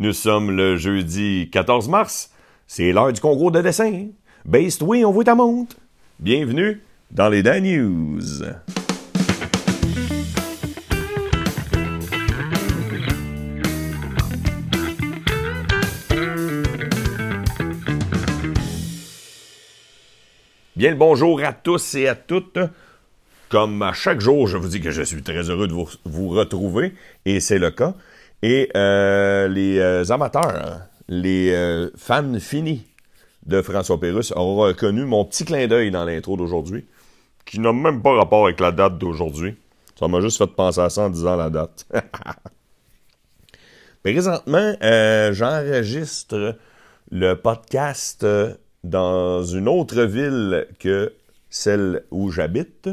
[0.00, 2.30] Nous sommes le jeudi 14 mars.
[2.68, 4.06] C'est l'heure du concours de dessin.
[4.44, 5.74] Based, oui, on vous ta montre.
[6.20, 8.44] Bienvenue dans les Dan News.
[20.76, 22.60] Bien le bonjour à tous et à toutes.
[23.48, 25.74] Comme à chaque jour, je vous dis que je suis très heureux de
[26.04, 26.94] vous retrouver,
[27.24, 27.94] et c'est le cas.
[28.42, 32.86] Et euh, les euh, amateurs, les euh, fans finis
[33.46, 36.86] de François Pérusse auront reconnu mon petit clin d'œil dans l'intro d'aujourd'hui,
[37.44, 39.56] qui n'a même pas rapport avec la date d'aujourd'hui.
[39.98, 41.86] Ça m'a juste fait penser à ça en disant la date.
[44.04, 44.74] Présentement,
[45.32, 46.56] j'enregistre
[47.10, 48.24] le podcast
[48.84, 51.12] dans une autre ville que
[51.50, 52.88] celle où j'habite.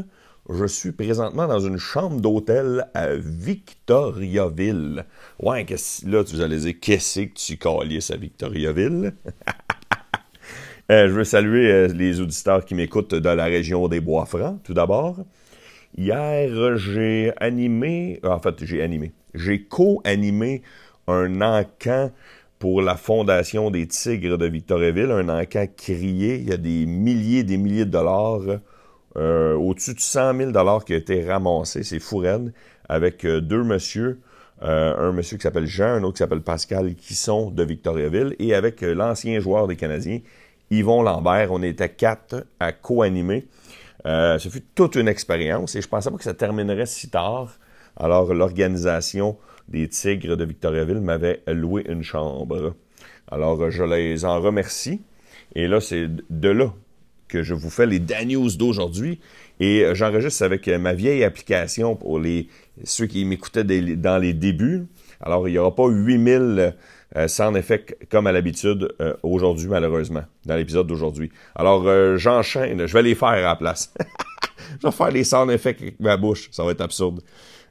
[0.48, 5.04] Je suis présentement dans une chambre d'hôtel à Victoriaville.
[5.40, 5.66] Ouais,
[6.06, 9.14] là, tu allez dire, qu'est-ce que tu calisses à Victoriaville?
[10.92, 14.72] euh, je veux saluer euh, les auditeurs qui m'écoutent dans la région des Bois-Francs, tout
[14.72, 15.16] d'abord.
[15.98, 20.62] Hier, j'ai animé, en fait, j'ai animé, j'ai co-animé
[21.08, 22.12] un encan
[22.60, 26.36] pour la Fondation des Tigres de Victoriaville, un encan crié.
[26.36, 28.60] Il y a des milliers des milliers de dollars
[29.16, 32.22] euh, au-dessus de 100 000 dollars qui a été ramassé, c'est fou
[32.88, 34.20] avec euh, deux messieurs,
[34.62, 38.36] euh, un monsieur qui s'appelle Jean, un autre qui s'appelle Pascal, qui sont de Victoriaville,
[38.38, 40.20] et avec l'ancien joueur des Canadiens,
[40.70, 41.52] Yvon Lambert.
[41.52, 43.46] On était quatre à co-animer.
[44.04, 47.58] ce fut toute une expérience et je pensais pas que ça terminerait si tard.
[47.96, 52.74] Alors l'organisation des Tigres de Victoriaville m'avait loué une chambre.
[53.30, 55.02] Alors je les en remercie.
[55.54, 56.72] Et là, c'est de là
[57.28, 59.20] que je vous fais les Dan News d'aujourd'hui.
[59.60, 62.48] Et euh, j'enregistre avec euh, ma vieille application pour les
[62.84, 64.86] ceux qui m'écoutaient dans les débuts.
[65.20, 66.74] Alors, il n'y aura pas 8000
[67.16, 71.30] euh, sound effects comme à l'habitude aujourd'hui, malheureusement, dans l'épisode d'aujourd'hui.
[71.54, 71.86] Alors,
[72.18, 72.86] j'enchaîne.
[72.86, 73.94] Je vais les faire à la place.
[74.82, 76.48] je vais faire les sound effects avec ma bouche.
[76.52, 77.22] Ça va être absurde.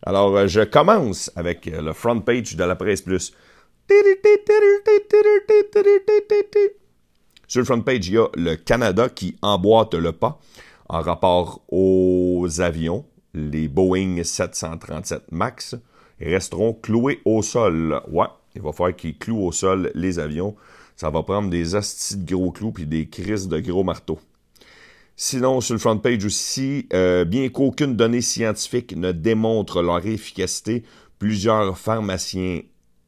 [0.04, 3.32] Alors, je commence avec le front page de la presse plus.
[7.48, 10.40] Sur le front page, il y a le Canada qui emboîte le pas
[10.90, 13.06] en rapport aux avions.
[13.34, 15.76] Les Boeing 737 MAX
[16.20, 18.02] resteront cloués au sol.
[18.10, 20.56] Ouais, il va falloir qu'ils clouent au sol les avions.
[20.96, 24.20] Ça va prendre des astis de gros clous puis des crises de gros marteaux.
[25.18, 30.84] Sinon, sur le front page aussi, euh, bien qu'aucune donnée scientifique ne démontre leur efficacité,
[31.20, 32.62] plusieurs pharmaciens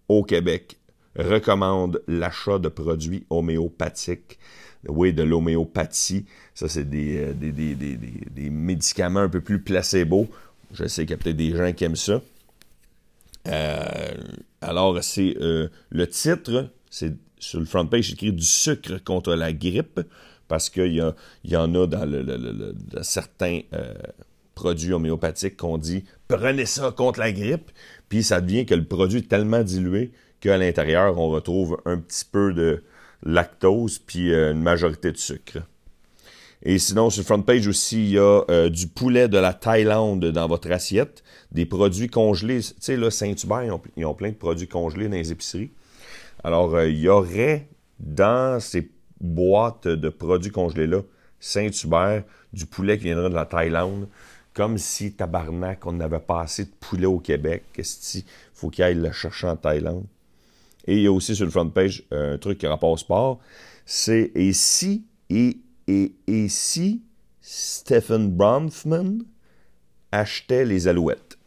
[0.08, 0.78] au Québec
[1.18, 4.40] recommande l'achat de produits homéopathiques.
[4.88, 6.26] Oui, de l'homéopathie.
[6.54, 10.28] Ça, c'est euh, des, des, médicaments un peu plus placebo.
[10.72, 12.22] Je sais qu'il y a peut-être des gens qui aiment ça.
[13.48, 14.14] Euh,
[14.62, 19.52] alors, c'est euh, le titre, c'est sur le front page, écrit du sucre contre la
[19.54, 20.00] grippe,
[20.48, 23.62] parce qu'il y, y, en a dans certains
[24.56, 27.70] produits homéopathiques qu'on dit prenez ça contre la grippe,
[28.10, 32.26] puis ça devient que le produit est tellement dilué qu'à l'intérieur, on retrouve un petit
[32.26, 32.84] peu de
[33.24, 35.60] lactose puis euh, une majorité de sucre.
[36.64, 39.54] Et sinon, sur le front page aussi, il y a euh, du poulet de la
[39.54, 42.62] Thaïlande dans votre assiette, des produits congelés.
[42.62, 45.72] Tu sais, là, Saint-Hubert, ils, ont, plein de produits congelés dans les épiceries.
[46.44, 47.68] Alors, euh, il y aurait
[48.00, 51.02] dans ces boîtes de produits congelés-là,
[51.40, 52.24] Saint-Hubert,
[52.54, 54.08] du poulet qui viendrait de la Thaïlande,
[54.54, 57.66] comme si, tabarnak, on n'avait pas assez de poulet au Québec.
[57.74, 58.24] Qu'est-ce qu'il
[58.54, 60.06] faut qu'il aille le chercher en Thaïlande?
[60.88, 62.98] Et il y a aussi sur le front page euh, un truc qui rapport au
[62.98, 63.40] sport.
[63.86, 67.04] C'est et si et, et, et si
[67.42, 69.20] Stephen Bronfman
[70.12, 71.38] achetait les Alouettes?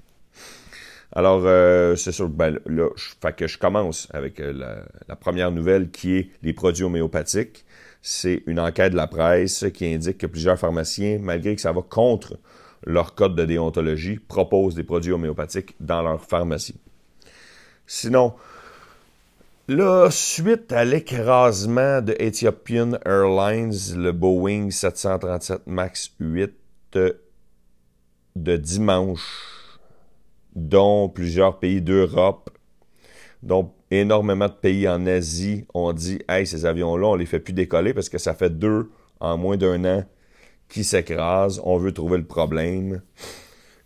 [1.12, 2.88] Alors, euh, c'est sûr, ben, là,
[3.32, 7.64] que je commence avec euh, la, première nouvelle qui est les produits homéopathiques.
[8.00, 11.82] C'est une enquête de la presse qui indique que plusieurs pharmaciens, malgré que ça va
[11.82, 12.38] contre
[12.86, 16.80] leur code de déontologie, proposent des produits homéopathiques dans leur pharmacie.
[17.86, 18.34] Sinon,
[19.70, 26.52] Là, suite à l'écrasement de Ethiopian Airlines, le Boeing 737 MAX 8
[28.34, 29.78] de dimanche,
[30.56, 32.50] dont plusieurs pays d'Europe,
[33.44, 37.52] dont énormément de pays en Asie ont dit Hey, ces avions-là, on les fait plus
[37.52, 38.90] décoller parce que ça fait deux
[39.20, 40.04] en moins d'un an
[40.68, 41.60] qui s'écrasent.
[41.62, 43.02] On veut trouver le problème.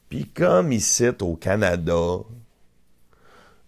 [0.09, 2.21] Puis comme ici au Canada,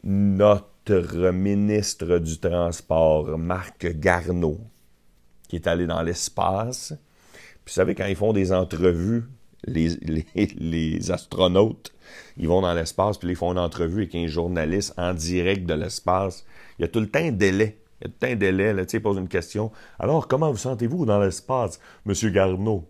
[0.03, 4.61] notre ministre du Transport, Marc Garneau,
[5.49, 6.95] qui est allé dans l'espace.
[7.65, 9.25] Puis vous savez, quand ils font des entrevues,
[9.67, 11.93] les, astronautes,
[12.37, 15.75] ils vont dans l'espace, puis ils font une entrevue avec un journaliste en direct de
[15.75, 16.47] l'espace.
[16.79, 17.79] Il y a tout le temps un délai.
[18.01, 19.73] Il y a tout le temps un délai, là, tu sais, pose une question.
[19.99, 22.89] Alors, comment vous sentez-vous dans l'espace, Monsieur Garneau?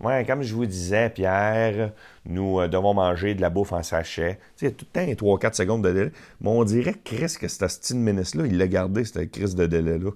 [0.00, 1.92] Ouais, comme je vous disais, Pierre,
[2.24, 4.38] nous euh, devons manger de la bouffe en sachet.
[4.56, 6.12] Tu sais, tout le temps, 3-4 secondes de délai.
[6.40, 10.10] Mais on dirait, Chris, que cette style ministre-là, il l'a gardé, cette crise de délai-là.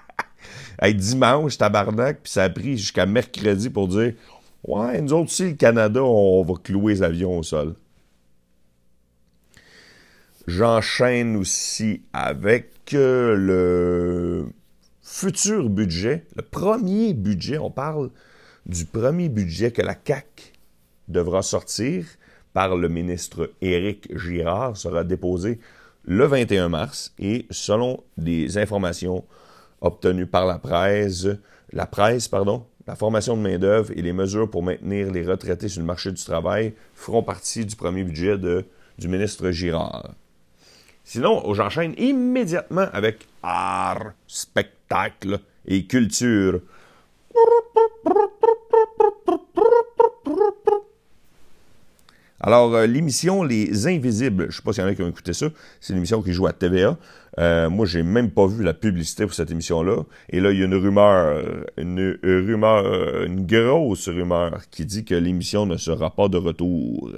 [0.80, 4.14] hey, dimanche, tabarnak, puis ça a pris jusqu'à mercredi pour dire
[4.66, 7.74] Ouais, nous autres aussi, le Canada, on va clouer les avions au sol.
[10.46, 14.46] J'enchaîne aussi avec euh, le
[15.02, 17.58] futur budget, le premier budget.
[17.58, 18.10] On parle
[18.66, 20.52] du premier budget que la CAC
[21.08, 22.04] devra sortir
[22.52, 25.58] par le ministre Éric Girard sera déposé
[26.04, 29.24] le 21 mars et selon des informations
[29.80, 31.26] obtenues par la presse,
[31.72, 35.80] la presse, pardon, la formation de main-d'œuvre et les mesures pour maintenir les retraités sur
[35.80, 38.36] le marché du travail feront partie du premier budget
[38.98, 40.14] du ministre Girard.
[41.02, 46.60] Sinon, j'enchaîne immédiatement avec art, spectacle et culture.
[52.46, 55.08] Alors, euh, l'émission Les Invisibles, je ne sais pas s'il y en a qui ont
[55.08, 55.46] écouté ça,
[55.80, 56.98] c'est une émission qui joue à TVA.
[57.38, 60.02] Euh, moi, j'ai même pas vu la publicité pour cette émission-là.
[60.28, 61.42] Et là, il y a une rumeur,
[61.78, 67.12] une rumeur, une grosse rumeur qui dit que l'émission ne sera pas de retour.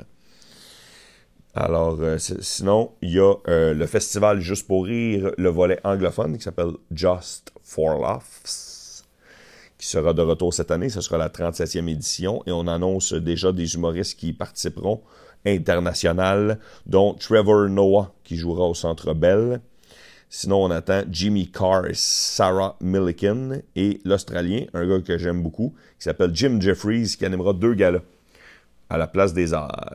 [1.56, 6.44] Alors, euh, sinon, il y a le festival Juste pour rire, le volet anglophone qui
[6.44, 8.75] s'appelle Just for Laughs,
[9.78, 10.88] qui sera de retour cette année.
[10.88, 15.02] Ce sera la 37e édition et on annonce déjà des humoristes qui participeront
[15.44, 19.61] international, dont Trevor Noah qui jouera au Centre Bell.
[20.28, 25.75] Sinon, on attend Jimmy Carr et Sarah Milliken et l'Australien, un gars que j'aime beaucoup,
[25.99, 28.02] qui s'appelle Jim Jeffries, qui animera deux galas
[28.90, 29.93] à la place des arts.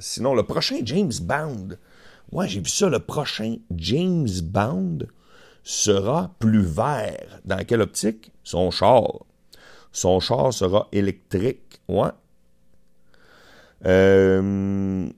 [0.00, 1.68] sinon, le prochain James Bond,
[2.32, 4.98] ouais, j'ai vu ça, le prochain James Bond
[5.62, 7.40] sera plus vert.
[7.44, 8.32] Dans quelle optique?
[8.44, 9.24] Son char.
[9.92, 11.80] Son char sera électrique.
[13.84, 15.08] Euh,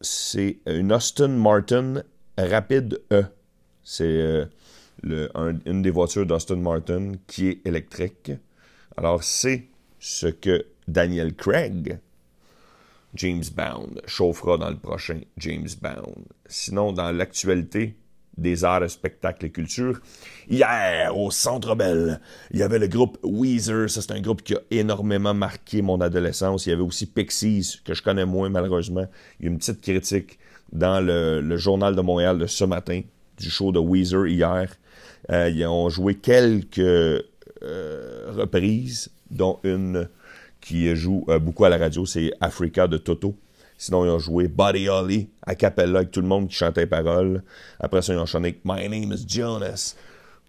[0.00, 2.02] c'est une Austin Martin
[2.38, 3.24] Rapide E.
[3.84, 4.46] C'est euh,
[5.02, 8.32] une des voitures d'Austin Martin qui est électrique.
[8.96, 9.66] Alors, c'est
[9.98, 11.98] ce que Daniel Craig,
[13.14, 16.24] James Bond, chauffera dans le prochain James Bond.
[16.46, 17.96] Sinon, dans l'actualité,
[18.40, 20.00] des arts, spectacles et culture.
[20.48, 22.20] Hier, au Centre Bell,
[22.50, 23.88] il y avait le groupe Weezer.
[23.88, 26.66] Ça, c'est un groupe qui a énormément marqué mon adolescence.
[26.66, 29.06] Il y avait aussi Pixies, que je connais moins, malheureusement.
[29.38, 30.38] Il y a une petite critique
[30.72, 33.02] dans le, Journal de Montréal de ce matin
[33.38, 34.74] du show de Weezer hier.
[35.30, 40.08] Euh, ils ont joué quelques euh, reprises, dont une
[40.60, 43.36] qui joue euh, beaucoup à la radio, c'est Africa de Toto.
[43.80, 46.86] Sinon, ils ont joué Buddy Holly à Capella avec tout le monde qui chantait les
[46.86, 47.42] paroles.
[47.78, 49.96] Après ça, ils ont chanté My Name is Jonas.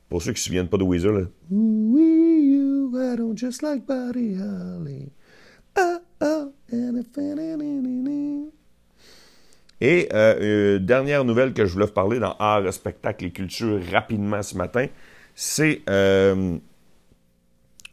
[0.09, 4.35] Pour ceux qui ne se souviennent pas de Weezer, you, I don't just like Buddy
[4.35, 5.13] Holly.
[5.79, 6.51] Oh,
[9.79, 14.43] et euh, dernière nouvelle que je voulais vous parler dans art, spectacle et culture rapidement
[14.43, 14.87] ce matin,
[15.35, 16.57] c'est euh,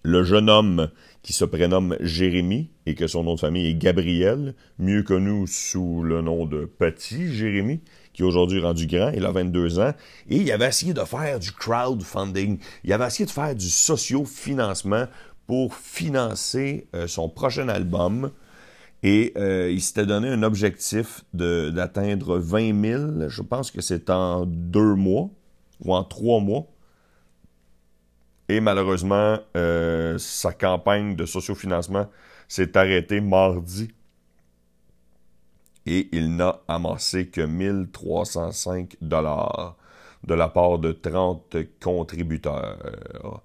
[0.03, 0.89] le jeune homme
[1.23, 6.03] qui se prénomme Jérémy et que son nom de famille est Gabriel, mieux connu sous
[6.03, 7.81] le nom de Petit Jérémy,
[8.13, 9.93] qui est aujourd'hui rendu grand, il a 22 ans,
[10.29, 15.07] et il avait essayé de faire du crowdfunding, il avait essayé de faire du socio-financement
[15.47, 18.31] pour financer euh, son prochain album,
[19.03, 22.83] et euh, il s'était donné un objectif d'atteindre 20
[23.19, 25.31] 000, je pense que c'est en deux mois,
[25.85, 26.67] ou en trois mois,
[28.49, 32.09] et malheureusement, euh, sa campagne de sociofinancement
[32.49, 33.91] s'est arrêtée mardi.
[35.85, 39.77] Et il n'a amassé que 1305 dollars
[40.27, 43.43] de la part de 30 contributeurs.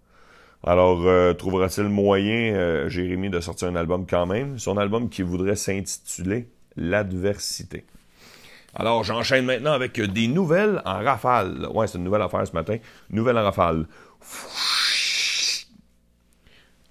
[0.66, 4.58] Alors, euh, trouvera-t-il moyen, euh, Jérémy, de sortir un album quand même?
[4.58, 7.86] Son album qui voudrait s'intituler L'adversité.
[8.74, 11.68] Alors, j'enchaîne maintenant avec des nouvelles en rafale.
[11.72, 12.78] Ouais, c'est une nouvelle affaire ce matin.
[13.12, 13.86] Nouvelle en rafale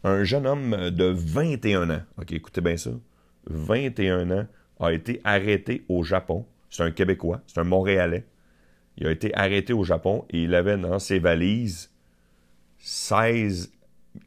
[0.04, 2.90] un jeune homme de 21 ans, ok, écoutez bien ça,
[3.46, 4.46] 21 ans,
[4.80, 6.44] a été arrêté au Japon.
[6.70, 8.26] C'est un Québécois, c'est un Montréalais.
[8.96, 11.90] Il a été arrêté au Japon et il avait dans ses valises
[12.78, 13.72] 16,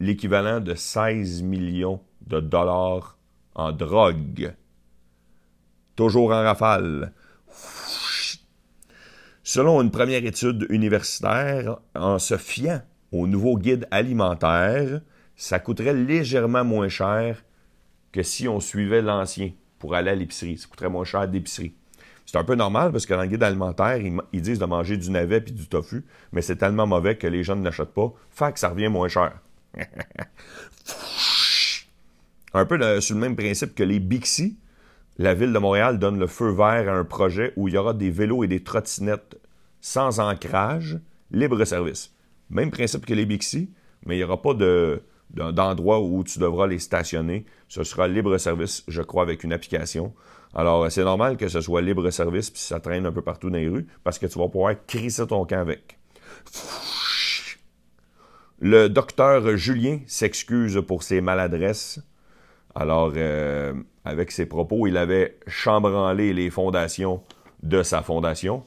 [0.00, 3.18] l'équivalent de 16 millions de dollars
[3.54, 4.54] en drogue.
[5.94, 7.12] Toujours en rafale.
[9.42, 15.00] Selon une première étude universitaire, en se fiant au nouveau guide alimentaire,
[15.36, 17.44] ça coûterait légèrement moins cher
[18.12, 20.56] que si on suivait l'ancien pour aller à l'épicerie.
[20.58, 21.74] Ça coûterait moins cher d'épicerie.
[22.24, 23.98] C'est un peu normal parce que dans le guide alimentaire,
[24.32, 27.44] ils, disent de manger du navet puis du tofu, mais c'est tellement mauvais que les
[27.44, 28.12] gens ne l'achètent pas.
[28.30, 29.38] Fait que ça revient moins cher.
[32.54, 34.58] un peu sur le même principe que les Bixi,
[35.18, 37.94] la ville de Montréal donne le feu vert à un projet où il y aura
[37.94, 39.38] des vélos et des trottinettes
[39.80, 40.98] sans ancrage,
[41.30, 42.12] libre service.
[42.50, 43.70] Même principe que les Bixi,
[44.04, 44.54] mais il n'y aura pas
[45.30, 47.44] d'endroit où tu devras les stationner.
[47.68, 50.14] Ce sera libre service, je crois, avec une application.
[50.54, 53.58] Alors, c'est normal que ce soit libre service puis ça traîne un peu partout dans
[53.58, 55.98] les rues parce que tu vas pouvoir crisser ton camp avec.
[58.60, 62.00] Le docteur Julien s'excuse pour ses maladresses.
[62.74, 67.22] Alors, euh, avec ses propos, il avait chambranlé les fondations
[67.62, 68.64] de sa fondation.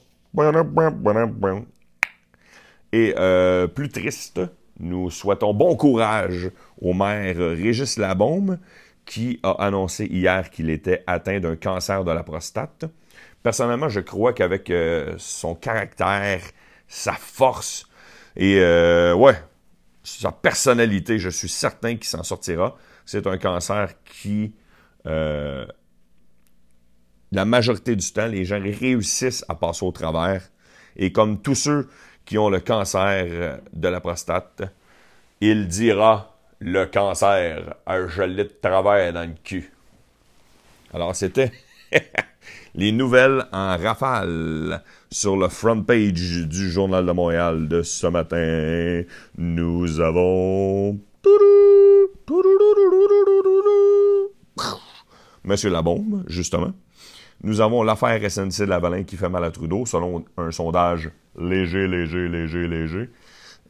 [2.91, 4.41] Et euh, plus triste,
[4.79, 8.59] nous souhaitons bon courage au maire Régis Labaume,
[9.05, 12.85] qui a annoncé hier qu'il était atteint d'un cancer de la prostate.
[13.41, 16.41] Personnellement, je crois qu'avec euh, son caractère,
[16.87, 17.87] sa force
[18.35, 18.59] et
[19.13, 19.35] ouais,
[20.03, 22.75] sa personnalité, je suis certain qu'il s'en sortira
[23.09, 24.53] c'est un cancer qui,
[25.07, 25.65] euh,
[27.31, 30.47] la majorité du temps, les gens réussissent à passer au travers.
[30.95, 31.89] Et comme tous ceux
[32.29, 34.61] qui ont le cancer de la prostate,
[35.41, 39.73] il dira le cancer a gelé de travers dans le cul.
[40.93, 41.51] Alors, c'était
[42.75, 49.01] les nouvelles en rafale sur le front page du Journal de Montréal de ce matin.
[49.35, 50.99] Nous avons
[55.43, 56.73] Monsieur Labombe, justement.
[57.41, 61.87] Nous avons l'affaire SNC de Lavalin qui fait mal à Trudeau, selon un sondage léger,
[61.87, 63.09] léger, léger, léger.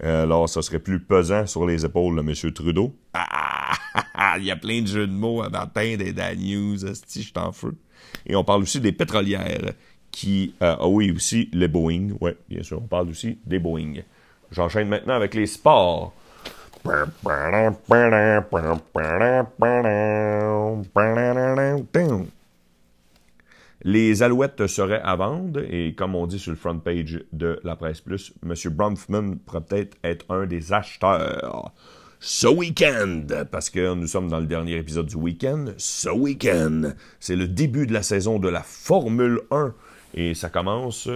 [0.02, 2.54] Alors, ce serait plus pesant sur les épaules de M.
[2.54, 2.96] Trudeau.
[3.14, 3.74] Ah,
[4.38, 7.34] il y a plein de jeux de mots à matin des Dan News, si je
[7.34, 7.76] t'en feu.
[8.26, 9.74] Et on parle aussi des pétrolières
[10.10, 10.56] qui...
[10.62, 12.10] Euh, ah oui, aussi les Boeing.
[12.22, 13.96] Oui, bien sûr, on parle aussi des Boeing.
[14.52, 16.14] J'enchaîne maintenant avec les sports.
[23.84, 27.78] Les Alouettes seraient à vendre et comme on dit sur le front page de la
[27.78, 28.54] Presse Plus, M.
[28.74, 31.74] Bronfman pourrait peut-être être un des acheteurs
[32.20, 37.38] ce week-end, parce que nous sommes dans le dernier épisode du week-end, ce week-end, c'est
[37.38, 39.74] le début de la saison de la Formule 1
[40.16, 41.08] et ça commence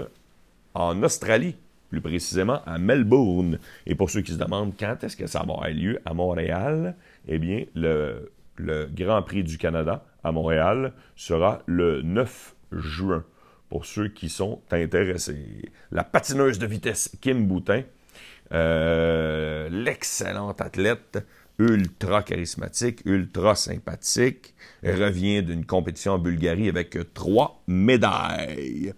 [0.73, 1.57] en Australie
[1.89, 3.59] plus précisément à Melbourne.
[3.85, 6.95] Et pour ceux qui se demandent quand est-ce que ça va avoir lieu à Montréal,
[7.27, 13.23] eh bien, le, le Grand Prix du Canada à Montréal sera le 9 juin,
[13.69, 15.71] pour ceux qui sont intéressés.
[15.91, 17.83] La patineuse de vitesse Kim Boutin,
[18.53, 21.25] euh, l'excellente athlète,
[21.59, 24.53] ultra charismatique, ultra sympathique,
[24.83, 28.93] revient d'une compétition en Bulgarie avec trois médailles.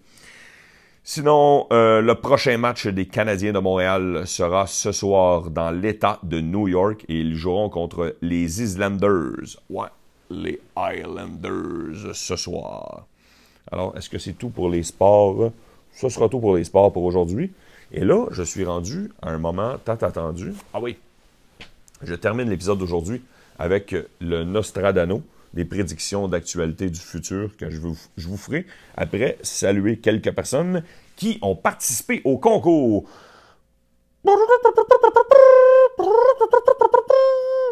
[1.08, 6.40] Sinon, euh, le prochain match des Canadiens de Montréal sera ce soir dans l'État de
[6.40, 9.60] New York et ils joueront contre les Islanders.
[9.70, 9.86] Ouais,
[10.30, 13.06] les Islanders ce soir.
[13.70, 15.52] Alors, est-ce que c'est tout pour les sports?
[15.92, 17.52] Ce sera tout pour les sports pour aujourd'hui.
[17.92, 20.52] Et là, je suis rendu à un moment tant attendu.
[20.74, 20.96] Ah oui,
[22.02, 23.22] je termine l'épisode d'aujourd'hui
[23.58, 25.22] avec le Nostradano
[25.54, 28.66] des prédictions d'actualité du futur que je vous, je vous ferai.
[28.96, 30.82] Après, saluer quelques personnes
[31.16, 33.08] qui ont participé au concours.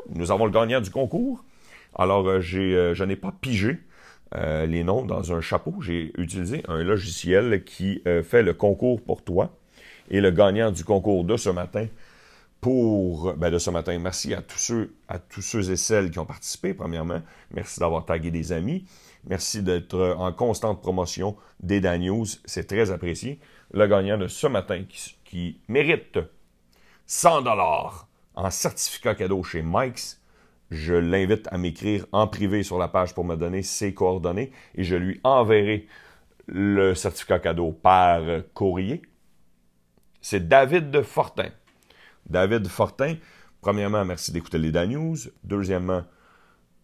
[0.08, 1.44] Nous avons le gagnant du concours.
[1.94, 3.78] Alors, euh, euh, je n'ai pas pigé
[4.34, 5.80] euh, les noms dans un chapeau.
[5.80, 9.56] J'ai utilisé un logiciel qui fait le concours pour toi.
[10.10, 11.86] Et le gagnant du concours de ce matin
[12.60, 13.98] pour ben de ce matin.
[13.98, 17.22] Merci à tous ceux, à tous ceux et celles qui ont participé, premièrement.
[17.52, 18.84] Merci d'avoir tagué des amis.
[19.26, 22.02] Merci d'être en constante promotion des Dan.
[22.44, 23.38] C'est très apprécié.
[23.72, 24.82] Le gagnant de ce matin
[25.24, 26.18] qui, mérite
[27.06, 30.20] 100 dollars en certificat cadeau chez Mike's,
[30.74, 34.84] je l'invite à m'écrire en privé sur la page pour me donner ses coordonnées et
[34.84, 35.86] je lui enverrai
[36.46, 39.02] le certificat cadeau par courrier.
[40.20, 41.50] C'est David Fortin.
[42.28, 43.16] David Fortin,
[43.60, 45.16] premièrement, merci d'écouter les Dan News.
[45.44, 46.02] Deuxièmement,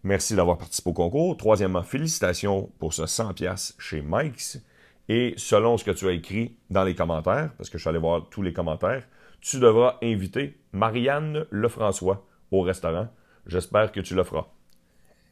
[0.02, 1.36] merci d'avoir participé au concours.
[1.36, 4.62] Troisièmement, félicitations pour ce 100$ chez Mike's.
[5.08, 7.98] Et selon ce que tu as écrit dans les commentaires, parce que je suis allé
[7.98, 9.02] voir tous les commentaires,
[9.40, 13.08] tu devras inviter Marianne Lefrançois au restaurant.
[13.50, 14.46] J'espère que tu le feras.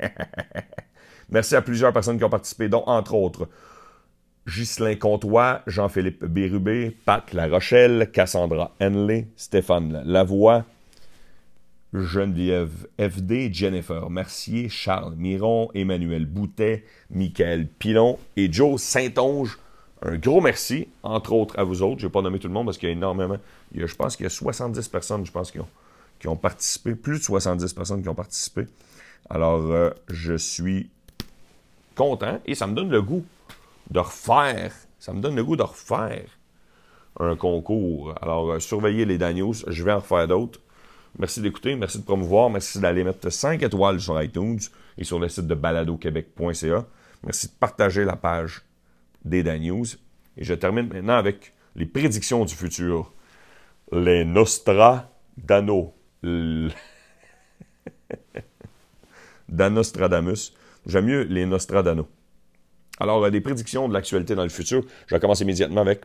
[1.30, 3.48] Merci à plusieurs personnes qui ont participé, dont entre autres
[4.48, 10.64] Ghislain Comtois, Jean-Philippe Bérubé, Pat La Rochelle, Cassandra Henley, Stéphane Lavoie,
[11.92, 19.58] Geneviève FD, Jennifer Mercier, Charles Miron, Emmanuel Boutet, Michael Pilon et Joe Saint-Onge.
[20.02, 22.00] Un gros merci, entre autres à vous autres.
[22.00, 23.38] Je vais pas nommer tout le monde parce qu'il y a énormément.
[23.72, 25.68] Il y a, je pense qu'il y a 70 personnes, je pense, qui ont,
[26.18, 26.94] qui ont participé.
[26.94, 28.66] Plus de 70 personnes qui ont participé.
[29.30, 30.90] Alors, euh, je suis
[31.94, 33.24] content et ça me donne le goût
[33.90, 34.72] de refaire.
[34.98, 36.38] Ça me donne le goût de refaire
[37.18, 38.14] un concours.
[38.20, 39.54] Alors, euh, surveillez les Daniels.
[39.66, 40.60] Je vais en refaire d'autres.
[41.18, 44.60] Merci d'écouter, merci de promouvoir, merci d'aller mettre 5 étoiles sur iTunes
[44.96, 46.86] et sur le site de baladoquebec.ca.
[47.24, 48.62] Merci de partager la page
[49.24, 49.86] des Dan News.
[50.36, 53.12] Et je termine maintenant avec les prédictions du futur.
[53.90, 55.88] Les Nostradamus.
[59.48, 60.52] Danostradamus.
[60.86, 62.06] J'aime mieux les Nostradamus.
[63.00, 64.82] Alors, euh, des prédictions de l'actualité dans le futur.
[65.06, 66.04] Je vais commencer immédiatement avec.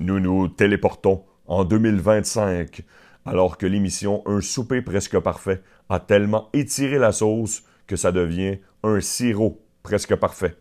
[0.00, 2.82] Nous nous téléportons en 2025,
[3.24, 8.58] alors que l'émission Un souper presque parfait a tellement étiré la sauce que ça devient
[8.82, 10.56] un sirop presque parfait.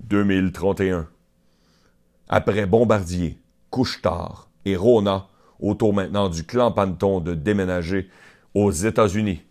[0.00, 1.08] 2031.
[2.28, 3.38] Après Bombardier,
[3.70, 5.28] Couche-Tard et Rona,
[5.60, 8.08] autour maintenant du clan Panton de déménager
[8.54, 9.42] aux États-Unis.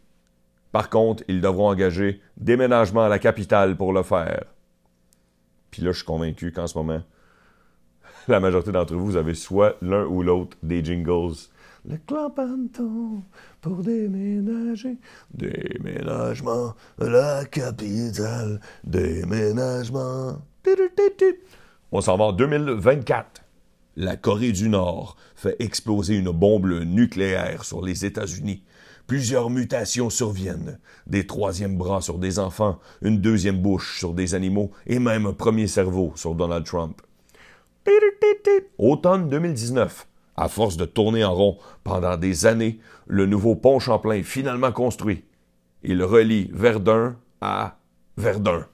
[0.71, 4.45] Par contre, ils devront engager déménagement à la capitale pour le faire.
[5.69, 7.01] Puis là, je suis convaincu qu'en ce moment,
[8.27, 11.35] la majorité d'entre vous, vous avez soit l'un ou l'autre des jingles.
[11.83, 13.23] Le clan Panton
[13.59, 14.97] pour déménager.
[15.33, 18.59] Déménagement à la capitale.
[18.83, 20.37] Déménagement.
[21.91, 23.40] On s'en va en 2024.
[23.97, 28.63] La Corée du Nord fait exploser une bombe nucléaire sur les États-Unis.
[29.05, 30.79] Plusieurs mutations surviennent.
[31.07, 35.33] Des troisièmes bras sur des enfants, une deuxième bouche sur des animaux et même un
[35.33, 37.01] premier cerveau sur Donald Trump.
[38.77, 40.07] Automne 2019.
[40.37, 44.71] À force de tourner en rond pendant des années, le nouveau pont Champlain est finalement
[44.71, 45.25] construit.
[45.83, 47.77] Il relie Verdun à
[48.15, 48.65] Verdun.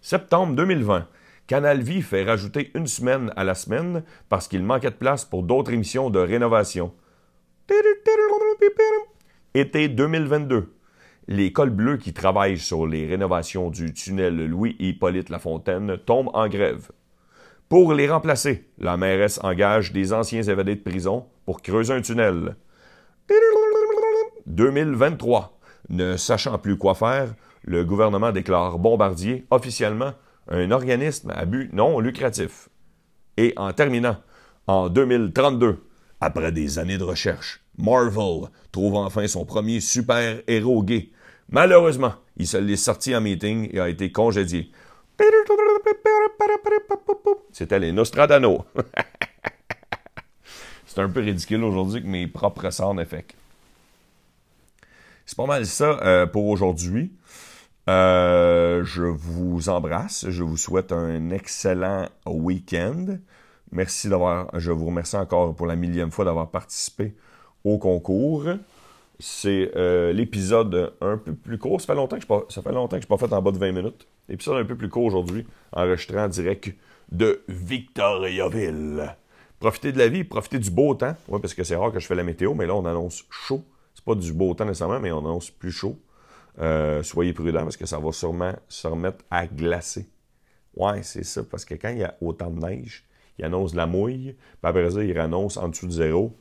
[0.00, 1.06] Septembre 2020.
[1.46, 5.42] Canal Vie fait rajouter une semaine à la semaine parce qu'il manquait de place pour
[5.42, 6.92] d'autres émissions de rénovation.
[9.54, 10.76] Été 2022
[11.28, 16.90] les cols bleus qui travaillent sur les rénovations du tunnel Louis-Hippolyte Lafontaine tombent en grève.
[17.68, 22.56] Pour les remplacer, la mairesse engage des anciens évadés de prison pour creuser un tunnel.
[24.46, 25.58] 2023.
[25.88, 30.12] Ne sachant plus quoi faire, le gouvernement déclare Bombardier officiellement
[30.48, 32.68] un organisme à but non lucratif.
[33.36, 34.16] Et en terminant,
[34.66, 35.82] en 2032,
[36.20, 41.10] après des années de recherche, Marvel trouve enfin son premier super-héros gay
[41.48, 44.72] Malheureusement, il se l'est sorti en meeting et a été congédié.
[47.52, 48.64] C'était les Nostradanos.
[50.86, 53.36] C'est un peu ridicule aujourd'hui que mes propres sound effects.
[55.24, 57.12] C'est pas mal ça euh, pour aujourd'hui.
[57.88, 60.28] Euh, je vous embrasse.
[60.28, 63.18] Je vous souhaite un excellent week-end.
[63.72, 64.48] Merci d'avoir.
[64.58, 67.14] Je vous remercie encore pour la millième fois d'avoir participé
[67.64, 68.44] au concours.
[69.18, 71.80] C'est euh, l'épisode un peu plus court.
[71.80, 73.50] Ça fait longtemps que je pas, ça fait longtemps que je pas fait en bas
[73.50, 74.06] de 20 minutes.
[74.28, 76.74] L'épisode un peu plus court aujourd'hui, enregistré en direct
[77.12, 79.16] de Victoriaville.
[79.58, 81.16] Profitez de la vie, profitez du beau temps.
[81.28, 83.64] Oui, parce que c'est rare que je fais la météo, mais là, on annonce chaud.
[83.94, 85.96] C'est pas du beau temps nécessairement, mais on annonce plus chaud.
[86.58, 90.08] Euh, soyez prudents parce que ça va sûrement se remettre à glacer.
[90.74, 91.42] Ouais, c'est ça.
[91.44, 93.04] Parce que quand il y a autant de neige,
[93.38, 96.38] il annonce la mouille, puis après ça, il annonce en dessous de zéro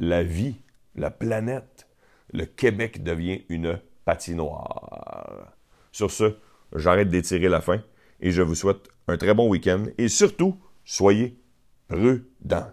[0.00, 0.54] la vie
[0.98, 1.86] la planète,
[2.32, 5.52] le Québec devient une patinoire.
[5.92, 6.36] Sur ce,
[6.74, 7.82] j'arrête d'étirer la fin
[8.20, 11.38] et je vous souhaite un très bon week-end et surtout, soyez
[11.88, 12.72] prudents.